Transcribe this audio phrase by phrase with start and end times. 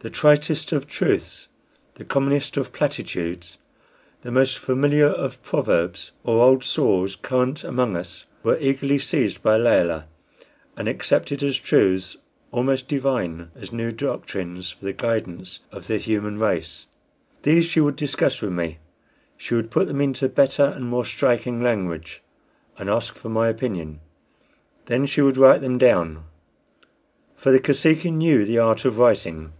[0.00, 1.48] The tritest of truths,
[1.96, 3.58] the commonest of platitudes,
[4.22, 9.56] the most familiar of proverbs or old saws current among us were eagerly seized by
[9.56, 10.06] Layelah,
[10.76, 12.16] and accepted as truths
[12.52, 16.86] almost divine as new doctrines for the guidance of the human race.
[17.42, 18.78] These she would discuss with me;
[19.36, 22.22] she would put them into better and more striking language,
[22.78, 23.98] and ask for my opinion.
[24.86, 26.22] Then she would write them down.
[27.34, 29.54] For the Kosekin knew the art of writing.